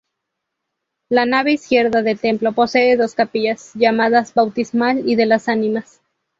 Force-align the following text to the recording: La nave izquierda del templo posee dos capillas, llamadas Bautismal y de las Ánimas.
La 1.09 1.27
nave 1.27 1.51
izquierda 1.51 2.01
del 2.01 2.17
templo 2.19 2.53
posee 2.53 2.97
dos 2.97 3.13
capillas, 3.13 3.69
llamadas 3.75 4.33
Bautismal 4.33 5.07
y 5.07 5.15
de 5.15 5.27
las 5.27 5.47
Ánimas. 5.47 6.01